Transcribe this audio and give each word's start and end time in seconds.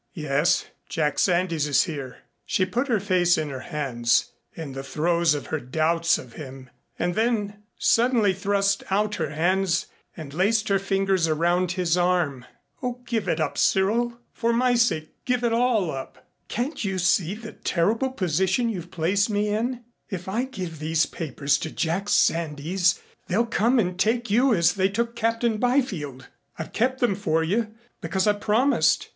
"Yes. 0.15 0.65
Jack 0.89 1.19
Sandys 1.19 1.67
is 1.67 1.83
here." 1.83 2.23
She 2.43 2.65
put 2.65 2.87
her 2.87 2.99
face 2.99 3.37
in 3.37 3.51
her 3.51 3.59
hands 3.59 4.31
in 4.55 4.71
the 4.71 4.81
throes 4.81 5.35
of 5.35 5.45
her 5.53 5.59
doubts 5.59 6.17
of 6.17 6.33
him 6.33 6.71
and 6.97 7.13
then 7.13 7.61
suddenly 7.77 8.33
thrust 8.33 8.83
out 8.89 9.13
her 9.21 9.29
hands 9.29 9.85
and 10.17 10.33
laced 10.33 10.69
her 10.69 10.79
fingers 10.79 11.27
around 11.27 11.73
his 11.73 11.97
arm. 11.97 12.45
"Oh, 12.81 13.03
give 13.05 13.27
it 13.29 13.39
up, 13.39 13.59
Cyril, 13.59 14.17
for 14.33 14.51
my 14.51 14.73
sake 14.73 15.13
give 15.25 15.43
it 15.43 15.53
all 15.53 15.91
up. 15.91 16.27
Can't 16.47 16.83
you 16.83 16.97
see 16.97 17.35
the 17.35 17.51
terrible 17.53 18.09
position 18.09 18.69
you've 18.69 18.89
placed 18.89 19.29
me 19.29 19.49
in? 19.49 19.83
If 20.09 20.27
I 20.27 20.45
give 20.45 20.79
these 20.79 21.05
papers 21.05 21.59
to 21.59 21.69
Jack 21.69 22.09
Sandys 22.09 22.99
they'll 23.27 23.45
come 23.45 23.77
and 23.77 23.99
take 23.99 24.31
you 24.31 24.51
as 24.55 24.73
they 24.73 24.89
took 24.89 25.15
Captain 25.15 25.57
Byfield. 25.59 26.27
I've 26.57 26.73
kept 26.73 27.01
them 27.01 27.13
for 27.13 27.43
you, 27.43 27.75
because 28.01 28.25
I 28.25 28.33
promised. 28.33 29.09